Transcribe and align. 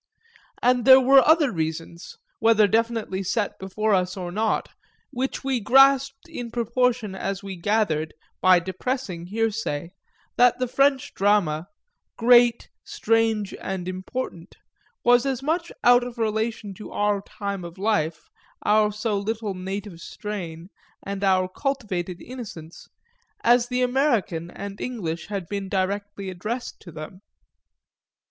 And 0.63 0.83
there 0.83 0.99
were 0.99 1.21
other 1.27 1.51
reasons, 1.51 2.17
whether 2.39 2.67
definitely 2.67 3.21
set 3.21 3.59
before 3.59 3.93
us 3.93 4.17
or 4.17 4.31
not, 4.31 4.69
which 5.11 5.43
we 5.43 5.59
grasped 5.59 6.27
in 6.27 6.49
proportion 6.49 7.13
as 7.13 7.43
we 7.43 7.55
gathered, 7.55 8.15
by 8.41 8.57
depressing 8.57 9.27
hearsay, 9.27 9.91
that 10.37 10.57
the 10.57 10.67
French 10.67 11.13
drama, 11.13 11.67
great, 12.17 12.71
strange 12.83 13.53
and 13.61 13.87
important, 13.87 14.55
was 15.03 15.23
as 15.27 15.43
much 15.43 15.71
out 15.83 16.03
of 16.03 16.17
relation 16.17 16.73
to 16.73 16.89
our 16.89 17.21
time 17.21 17.63
of 17.63 17.77
life, 17.77 18.27
our 18.63 18.91
so 18.91 19.19
little 19.19 19.53
native 19.53 19.99
strain 20.01 20.69
and 21.05 21.23
our 21.23 21.47
cultivated 21.47 22.19
innocence, 22.23 22.87
as 23.43 23.67
the 23.67 23.83
American 23.83 24.49
and 24.49 24.81
English 24.81 25.27
had 25.27 25.47
been 25.47 25.69
directly 25.69 26.31
addressed 26.31 26.79
to 26.79 26.91
them. 26.91 27.21